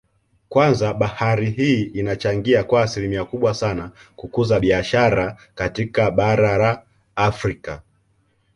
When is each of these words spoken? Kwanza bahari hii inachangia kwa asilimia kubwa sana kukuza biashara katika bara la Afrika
Kwanza 0.49 0.93
bahari 0.93 1.51
hii 1.51 1.81
inachangia 1.83 2.63
kwa 2.63 2.83
asilimia 2.83 3.25
kubwa 3.25 3.53
sana 3.53 3.91
kukuza 4.15 4.59
biashara 4.59 5.37
katika 5.55 6.11
bara 6.11 6.57
la 6.57 6.83
Afrika 7.15 7.81